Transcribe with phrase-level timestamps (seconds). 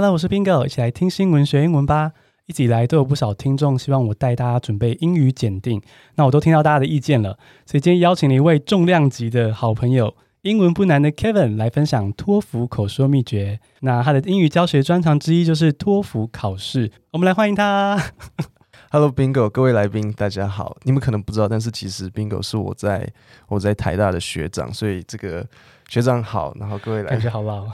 [0.00, 2.12] Hello，我是 Bingo，一起来听新闻学英文吧。
[2.46, 5.82] 一直以来都有不少听众希望我带大家准备英语检定，
[6.14, 13.60] 那我都听到大家的意见了，所以今天邀请了一位重量级的好朋友，英文不难的 Kevin 来分享托福口说秘诀。
[13.80, 18.02] 那他的英语教学专长之一就是托福考试，我们来欢迎他。
[18.90, 20.78] Hello Bingo，各位来宾大家好。
[20.84, 23.06] 你们可能不知道，但是其实 Bingo 是我在
[23.48, 25.46] 我在台大的学长，所以这个
[25.90, 26.56] 学长好。
[26.58, 27.66] 然后各位来宾，感觉好老。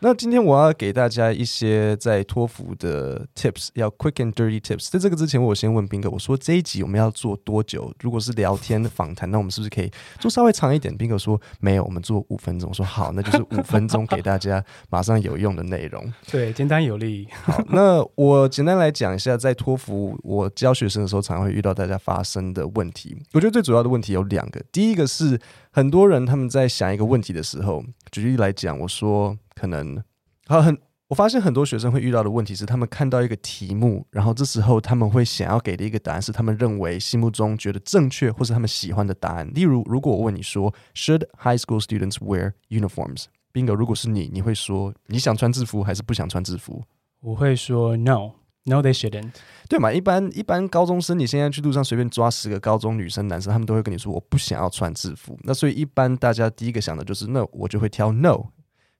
[0.00, 4.88] 那今天我要给大家一些在托福的 tips，要 quick and dirty tips。
[4.90, 7.92] 在这个之前，我先问 Bingo，我说这一集我们要做多久？
[8.00, 9.90] 如果是聊天访谈，那我们是不是可以
[10.20, 12.68] 做稍微长一点？Bingo 说没有，我们做五分钟。
[12.68, 16.12] 我说好，那就是五分钟给大家马上有用的内容。
[16.30, 17.26] 对，简单有力。
[17.42, 23.16] 好， 那我简单来讲一下，在托福我教学生的时候，常常会遇到大家发生的问题。
[23.32, 25.40] 我觉得最主要的问题有两个，第一个是
[25.72, 29.36] 很多人他们在想一个问题的时候，举例来讲，我说。
[29.58, 30.02] 可能，
[30.46, 39.50] 好很，我发现很多学生会遇到的问题是，他们看到一个题目，然后这时候他们会想要给的一个答案是他们认为心目中觉得正确或是他们喜欢的答案。
[39.52, 46.84] 例如，如果我问你说，Should high school students wear uniforms？Bingo，如果是你，你会说你想穿制服还是不想穿制服？
[47.20, 49.30] 我会说 No，No，they shouldn't。
[49.68, 49.90] 对嘛？
[49.90, 55.38] 一般一般高中生，你现在去路上随便抓十个高中女生、男生，他们都会跟你说我不想要穿制服。
[55.42, 58.50] 那所以一般大家第一个想的就是那我就会挑 No。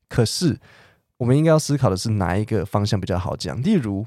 [0.08, 0.60] 可是，
[1.18, 3.60] 我们应该要思考的是哪一个方向比较好讲？
[3.62, 4.06] 例如，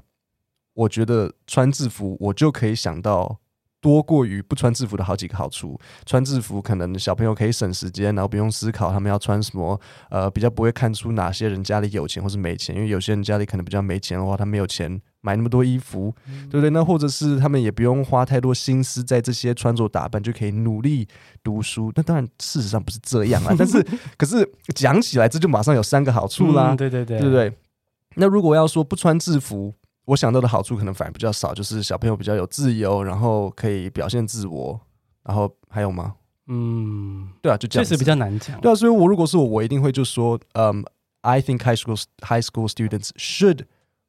[0.73, 3.40] 我觉得穿制服，我就可以想到。
[3.81, 5.77] 多过于不穿制服的好几个好处。
[6.05, 9.79] 穿制服可能小朋友可以省时间，然后不用思考他们要穿什么，
[10.09, 12.75] 呃，比较不会看出哪些人家里有钱或是没钱。
[12.75, 16.69] 因为有些人家里可能比较没钱的话，他没有钱买那么多衣服，嗯、对不对？
[16.69, 21.07] 那或者是他们也不用花太多心思在这些穿着打扮，就可以努力
[21.43, 21.91] 读书。
[21.95, 23.53] 那当然，事实上不是这样啊。
[23.57, 23.83] 但是，
[24.17, 26.73] 可是讲起来，这就马上有三个好处啦。
[26.73, 27.51] 嗯、对对对，对不对？
[28.15, 29.73] 那如果要说不穿制服，
[30.05, 34.79] 我想到的好处可能反而比较少，就是小朋友比较有自由，然后可以表现自我，
[35.23, 36.15] 然后还有吗？
[36.47, 37.85] 嗯，对啊，就这样。
[37.85, 38.59] 确实比较难讲。
[38.59, 43.65] 对啊，所以我如果是我，我一定会就说，嗯、um,，I think high school high school students should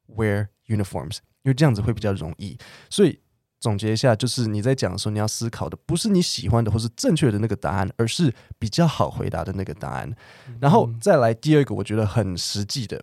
[0.07, 2.57] wear uniforms，因为这样子会比较容易。
[2.89, 3.19] 所以
[3.59, 10.13] 总结一下，就是你在讲的时候，你要思考的不是你喜欢的或是正确的那个答案，而是比较好回答的那个答案。
[10.59, 13.01] 然后再来第二个，我觉得很实际的。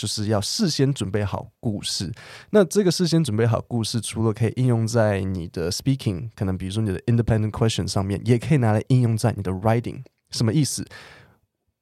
[0.00, 2.10] 就是要事先准备好故事。
[2.52, 10.02] 那这个事先准备好故事，除了可以应用在你的 speaking，可能比如说你的 independent question 上面，也可以拿来应用在你的 writing。
[10.30, 10.86] 什么意思？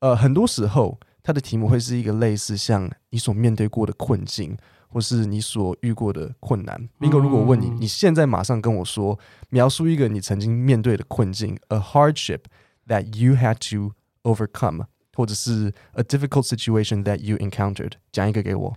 [0.01, 4.57] 呃，很多时候它的题目会是一个类似像你所面对过的困境，
[4.89, 6.89] 或是你所遇过的困难。
[6.99, 9.17] 比如如果问你，你现在马上跟我说，
[9.51, 12.41] 描述一个你曾经面对的困境，a hardship
[12.89, 13.93] that you had to
[14.25, 14.87] overcome。
[15.19, 18.77] 或者是 a difficult situation that you encountered，讲一个给我。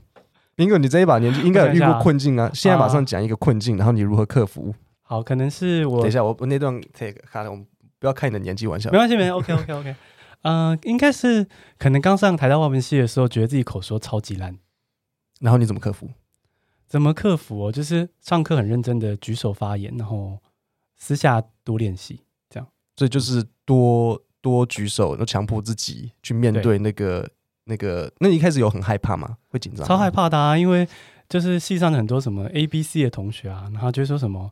[0.56, 2.50] Bingo，你这一把年纪 应该有遇过困境啊。
[2.52, 4.74] 现在马上讲一个困境，然后你如何克服？
[5.04, 6.02] 好，可能是我。
[6.02, 7.64] 等一下，我我那段 take，看我们
[8.00, 8.90] 不要开你的年纪玩笑。
[8.90, 9.52] 没关系，没关系。
[9.54, 9.96] OK OK OK。
[10.42, 11.48] 嗯，应该是
[11.78, 14.58] 可能刚上台大外文系的时候，觉得自己口说超级烂。
[15.42, 16.10] 然后你怎么克服？
[16.88, 17.68] 怎么克服？
[17.68, 20.40] 哦，就是上课很认真的举手发言，然后
[20.98, 22.68] 私下多练习，这样。
[22.96, 24.20] 所以就是多。
[24.42, 27.30] 多举手，都强迫自己去面对那个、
[27.66, 28.12] 那个。
[28.20, 29.38] 那你一开始有很害怕吗？
[29.50, 29.88] 会紧张？
[29.88, 30.58] 超害怕的啊！
[30.58, 30.88] 因为
[31.30, 34.52] 就是系上的很多什么 A、B、C 的同学啊，然后就会说什么，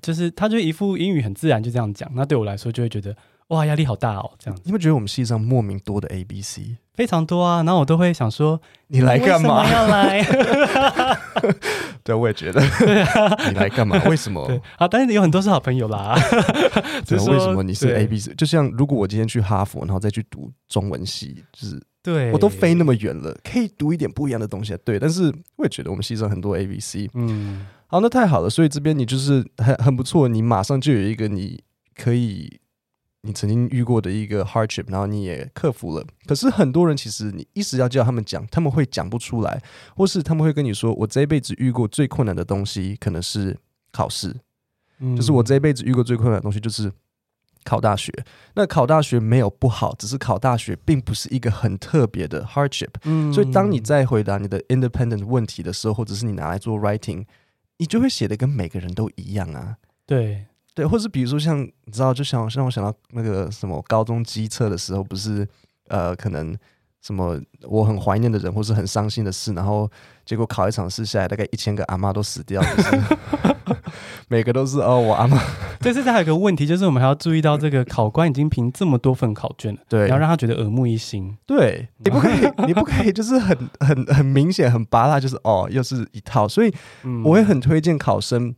[0.00, 2.10] 就是他就一副英语很自然就这样讲。
[2.14, 3.14] 那对我来说就会觉得
[3.48, 4.62] 哇，压力好大哦，这样子。
[4.64, 7.62] 你会觉得我们系上莫名多的 A、B、C 非常多啊？
[7.62, 9.70] 然后我都会想说，你来干嘛？
[9.70, 10.22] 要来？
[12.08, 12.58] 对，我也觉得。
[12.78, 14.02] 对啊，你来干嘛？
[14.08, 14.46] 为什么？
[14.46, 16.16] 对啊，但是有很多是好朋友啦。
[17.06, 18.32] 对，为什么你是 A B C？
[18.34, 24.74] 就像如果我今天去哈佛，然后再去读中文系，就是对，我都飞那么远了，可以读一点不一样的东西。
[24.82, 25.24] 对，但是
[25.56, 27.10] 我也觉得我们系上很多 A B C。
[27.12, 28.48] 嗯，好，那太好了。
[28.48, 31.62] 所以这边你就是很很不错，你马上就有一个你
[31.94, 32.58] 可以。
[33.22, 36.06] 你曾经遇过的一个 hardship，然后你也克服了。
[36.26, 39.60] 可是很多人其实你一时要叫他们讲，他们会讲不出来，
[39.96, 43.56] 或是他们会跟你说：“我这一辈子遇过最困难的东西可能是
[43.90, 44.36] 考试。”
[45.00, 46.92] 嗯，就是我这一辈子遇过最困难的东西就是
[47.64, 48.12] 考大学。
[48.54, 52.90] 那考大学没有不好，只是考大学并不是一个很特别的 hardship。
[53.04, 57.26] 嗯，所以当你在回答你的 independent 问题的时候，或者是你拿来做 writing，
[57.78, 59.76] 你就会写的跟每个人都一样啊。
[60.06, 60.46] 对。
[60.74, 65.46] 对，或是比如说像你知道，就像让我想到那个什么高中机测的时候，不是
[65.88, 66.56] 呃，可能
[67.02, 69.90] 什么我很怀念的人，或是很伤心的事，然后
[70.24, 73.00] 结果考一场试下来，大概一千个阿妈都死掉，就是
[74.28, 75.36] 每个都是哦，我阿妈。
[75.80, 75.92] 对。
[75.92, 81.36] 这次还有一个问题，就是我们还要注意到这个考官已经评这么多份考卷了，对，然后让他觉得耳目一新。
[81.46, 86.46] 对，你不可以，你不可以，就是很很很明显，很拔辣，就是哦，又是一套。
[86.46, 86.72] 所以
[87.24, 88.54] 我会很推荐考生，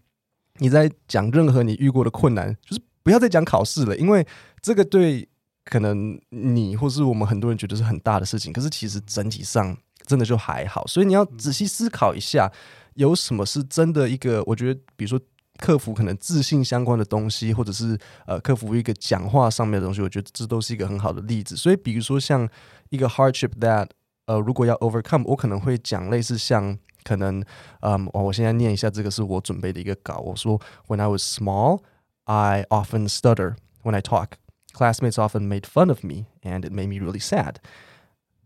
[0.61, 4.25] 你在讲任何你遇过的困难，就是不要再讲考试了，因为
[4.63, 5.29] 这个对
[5.65, 9.77] 可能你或是我们很多人觉得是很大的事情，可是其实整体上
[10.07, 10.87] 真的就还好。
[10.87, 12.51] 所以你要仔细思考一下，
[12.95, 15.21] 有什么是真的一个，我觉得，比如说。
[15.59, 21.55] 克服可能自信相关的东西，或者是呃克服一个讲话上面的东西，我觉得这都是一个很好的例子。
[21.55, 22.49] 所以，比如说像
[22.89, 23.87] 一个 hardship that
[24.25, 27.44] 呃，如果要 overcome，我可能会讲类似像可能
[27.82, 30.18] 嗯，哦，我现在念一下这个是我准备的一个稿。
[30.20, 31.82] 我说，When I was small,
[32.26, 34.38] I often stutter when I talk.
[34.74, 37.58] Classmates often made fun of me, and it made me really sad.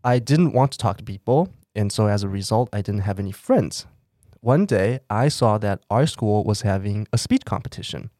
[0.02, 3.18] I didn't want to talk to people, and so as a result, I didn't have
[3.18, 3.86] any friends.
[4.40, 8.10] One day, I saw that our school was having a speech competition.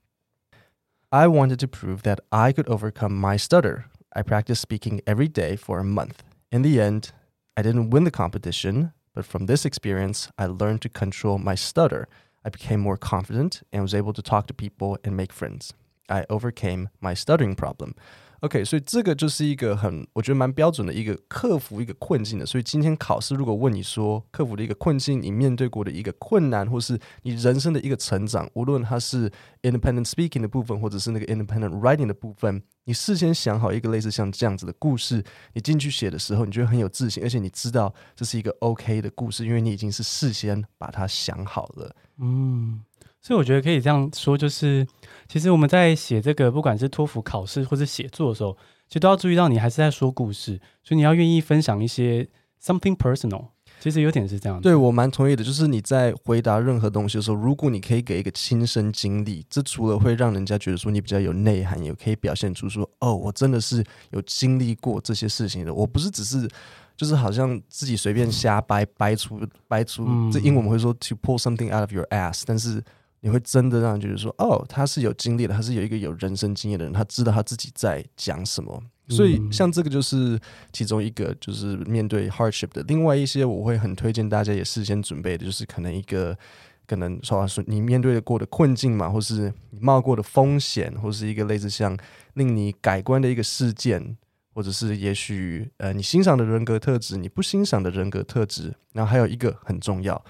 [1.12, 3.87] I wanted to prove that I could overcome my stutter.
[4.15, 6.23] I practiced speaking every day for a month.
[6.50, 7.12] In the end,
[7.56, 12.08] I didn't win the competition, but from this experience, I learned to control my stutter.
[12.44, 15.74] I became more confident and was able to talk to people and make friends.
[16.10, 17.96] I overcame my stuttering problem.
[18.42, 22.46] OK，所以这个就是一个很，我觉得蛮标准的一个克服一个困境的。
[22.46, 29.32] 所以今天考试如果问你说克服的一个困境，你面对过的一个困难，或是你人生的一个成长，无论它是
[29.64, 35.24] independent speaking 的部分，或者是那个 independent writing 的部分，你事先想好一个类似像这样子的故事，
[35.54, 41.96] 你进去写的时候，你觉得很有自信，而且你知道这是一个 OK 的故事，因为你已经是事先把它想好了。
[42.18, 42.81] 嗯。
[43.25, 44.86] 所以我觉得可以这样说，就是
[45.27, 48.56] 其实我们在写这个，不管是托福考试或者写作的时候，
[48.88, 52.30] 其实都要注意到你还是在说故事，所以你要愿意分享一些
[52.63, 53.48] something personal。
[53.80, 54.62] 其实有点是这样。
[54.62, 66.48] 对，我蛮同意的，就是你在回答任何东西的时候，如果你可以给一个亲身经历，这除了会让人家觉得说你比较有内涵，也可以表现出说哦，我真的是有经历过这些事情的，我不是只是
[66.95, 72.83] 就是好像自己随便瞎掰掰出掰出，嗯、这英文我们会说 to pull something out of your ass，但是。
[73.25, 78.80] 你会真的让人觉得说，哦，他是有经历的，他是有一个有人生经验的人，他知道他自己在讲什么。
[79.10, 80.39] 所以，像这个就是
[80.72, 82.83] 其中一个，就是面对 hardship 的。
[82.83, 86.38] 另外一些，我会很推荐大家也事先准备的，就是可能一个
[86.86, 91.98] 可能说说你面对过的困境嘛，或是你冒过的风险，或是一个类似像
[92.36, 94.16] 令你改观的一个事件，
[94.54, 98.71] 或者是也许呃你欣赏的人格特质，你不欣赏的人格特质。
[98.94, 100.24] 然后还有一个很重要，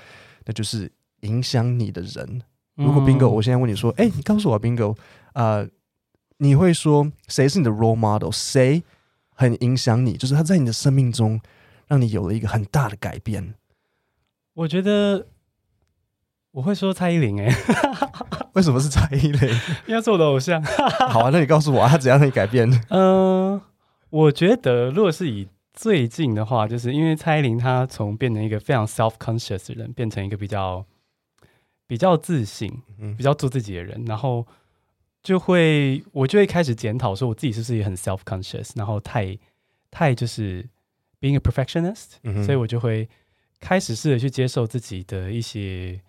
[0.45, 0.89] 那就是
[1.23, 2.41] 影响你的人。
[2.75, 4.97] 如果 Bingo，我现在问你说，哎、欸，你告诉我 Bingo，
[5.33, 5.65] 呃，
[6.39, 8.29] 你会说谁是你的 role model？
[8.31, 8.83] 谁
[9.29, 10.17] 很影响你？
[10.17, 11.39] 就是他在你的生命中
[11.87, 13.53] 让你有了一个很大的改变。
[14.55, 15.27] 我觉得
[16.51, 17.49] 我会说蔡依林，哎，
[18.53, 19.49] 为什么是蔡依林？
[19.87, 20.61] 因为是我的偶像。
[21.09, 22.69] 好啊，那你告诉我，他怎样让你改变？
[22.89, 23.61] 嗯、呃，
[24.09, 30.85] 我觉得如果是以最近的话，就是因为蔡依林她从变成一个非常 self conscious 的人，变成一个比较。
[31.87, 32.71] 比较自信，
[33.15, 34.45] 比较做自己的人，嗯、然后
[35.21, 39.37] 就会我就会开始检讨，说我自己是不是也很 self conscious，然后太
[39.91, 40.67] 太就是
[41.19, 43.07] being a perfectionist，、嗯、所以我就会
[43.59, 46.01] 开始试着去接受自己的一些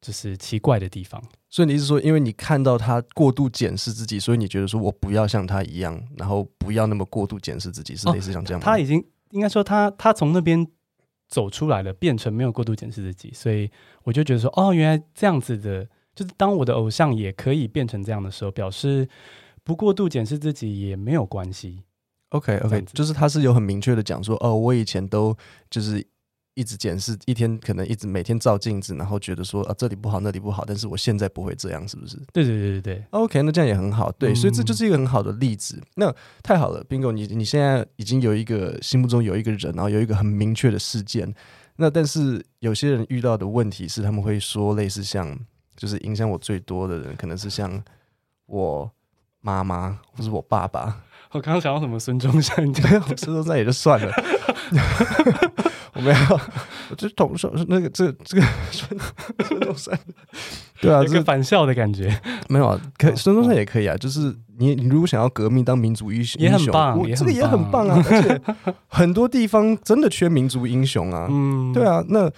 [0.00, 1.22] 就是奇怪的地方。
[1.48, 8.64] 所以你意思说，因为你看到他过度检视自己，所以你觉得说我不要像他一样，然后不要那么过度检视自己，是类似像这样吗？
[8.64, 10.66] 哦、他已经应该说他他从那边。
[11.28, 13.70] 走出来了，变成没有过度检视自己，所以
[14.02, 15.84] 我就觉得说，哦，原来这样子的，
[16.14, 19.08] 就是当我的偶像也可以变成这样的时候，表示
[19.62, 21.82] 不过度检视自己也没有关系。
[22.30, 25.36] OK，OK，okay, okay, 就是他是有很明确的讲说，哦，我以前都
[25.70, 26.06] 就是。
[26.54, 32.16] 一直检视，一天可能一直每天照镜子，然后觉得说啊这里不好那里不好，但是我现在不会这样，是不是？
[32.32, 33.04] 对对对对对。
[33.10, 35.82] OK，那这样也很好，对，嗯、所以这就是一个很好的例子。
[35.96, 41.34] 那太好了，Bingo，你你现在已经有一个心目中有一个人，然后有一个很明确的事件。
[41.76, 45.36] 那但是有些人遇到的问题是，他们会说类似像，
[45.76, 47.82] 就是影响我最多的人，可能是像
[48.46, 48.88] 我
[49.40, 51.02] 妈妈或是我爸爸。
[51.34, 54.12] 我刚刚想到什么孙中山， 你讲孙中山也就算了。
[55.94, 56.40] 我没有，
[56.90, 59.00] 我就同说那个这这个孙
[59.40, 59.98] 孙中山，
[60.80, 62.20] 对啊，这个反校的感觉。
[62.48, 68.40] 没有啊，可孙中山也可以啊，就是你你如果想要革命当民族英雄也很棒，这个也很棒啊， 而且
[68.86, 72.30] 很多地方真的缺民族英雄啊，嗯，对啊，那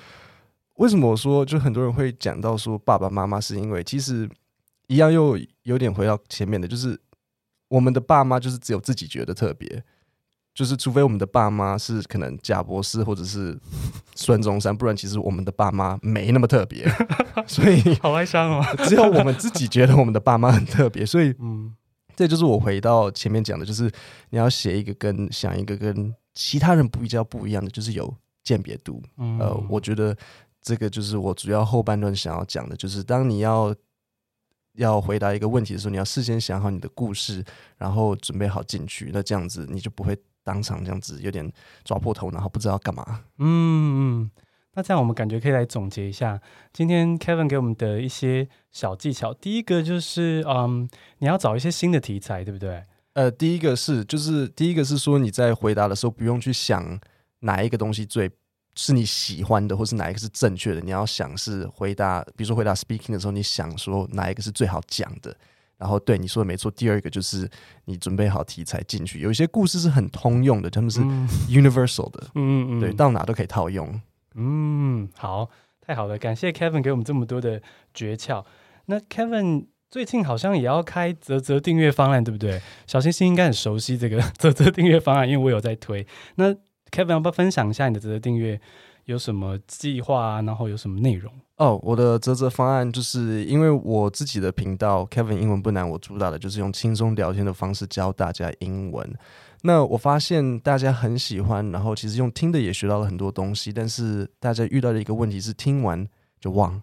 [0.77, 4.27] 为什么我说就很多人会讲到说爸爸妈妈是因为其实
[4.89, 6.99] 一样又有点回到前面的，就是
[7.69, 9.85] 我们的爸妈就是只有自己觉得特别。
[10.55, 13.61] 就是除非我们的爸妈是可能贾博士或者是
[14.15, 16.91] 孙中山，不然其实我们的爸妈没那么特别，
[17.47, 18.65] 所以好哀伤哦。
[18.89, 21.77] 只有我们自己觉得我们的爸妈很特别，所以嗯，
[22.17, 23.85] 这就是我回到前面讲的，就是
[24.31, 29.03] 你要写一个跟想一个跟其他人比较不一样的，就是有鉴别度。
[29.19, 30.17] 嗯、呃，我觉得
[30.63, 33.75] 这个就是我主要后半段想要讲的，就是当你要
[34.77, 37.45] 要回答一个问题的时候，你要事先想好你的故事，
[37.77, 40.17] 然后准备好进去，那这样子你就不会。
[40.47, 41.53] 当场这样子有点
[41.83, 43.25] 抓破头，然后不知道干嘛。
[43.39, 44.31] 嗯嗯，
[44.75, 46.41] 那这样我们感觉可以来总结一下
[46.73, 49.35] 今天 Kevin 给我们的一些小技巧。
[49.35, 52.85] 第一个就是，嗯，你要找一些新的题材，对不对？
[53.15, 56.97] 呃，第一个是，就是第一个是说你在回答的时候不用去想
[57.41, 58.31] 哪一个东西最
[58.77, 60.81] 是你喜欢的，或是哪一个是正确的。
[60.81, 65.35] 你要想是回答，比如说回答 speaking 的时候，你想说哪一个是最好讲的。
[65.79, 67.47] 然后对你说的没错，第二个就是
[67.85, 69.21] 你准备好题材进去。
[69.21, 71.01] 有一些故事是很通用的，他们是
[71.51, 74.01] universal 的，嗯嗯，对，到哪都可以套用。
[74.35, 75.51] 嗯，好，
[75.83, 77.61] 太好了，感谢 Kevin 给我们这么多的
[77.93, 78.43] 诀窍。
[78.87, 82.63] 那 Kevin 最近好像也要开泽泽订阅方案，对不对？
[82.87, 86.07] 小星星应该很熟悉这个 泽泽订阅方案，因为我有在推。
[86.37, 86.55] 那
[86.91, 88.61] Kevin 要不要分享一下你的啧啧订阅
[89.05, 90.43] 有什么计划啊？
[90.43, 91.33] 然后有什么内容？
[91.57, 99.11] 哦我的啧啧方案就是因为我自己的频道 Kevin 英文不难，我主打的就是用轻松聊天的方式教大家英文。
[99.63, 106.07] 那我发现大家很喜欢，然后其实用听的也学到了很多东西，但是大家遇到的一个问题是听完
[106.39, 106.81] 就忘。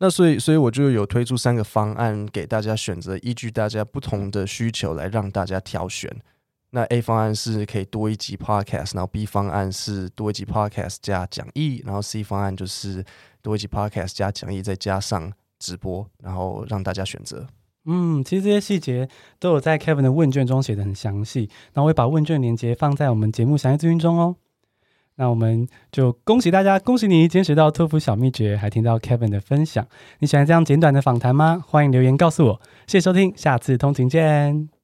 [0.00, 6.14] 那所以，所以我就有推出三个方案给大家选择，依据大家不同的需求来让大家挑选。
[6.70, 13.04] 那 A 方案是可以多一集 Podcast，然后 B 方案是多一集 Podcast 加讲义，然后 C 方案就是
[13.40, 17.46] 多一集 Podcast 加讲义再加上直播，然后让大家选择。
[17.86, 19.08] 嗯，其实这些细节
[19.38, 24.36] 都有在 Kevin 的问卷中写得很详细，那我会把问卷链接放在我们节目详细资讯中哦。
[25.14, 29.84] 那我们就恭喜大家，恭喜你今天学到托福小秘诀，还听到 Kevin 的分享。
[30.18, 31.64] 你喜欢这样简短的访谈吗？
[31.66, 32.60] 欢迎留言告诉我。
[32.86, 34.77] 谢谢收听，下次通勤见。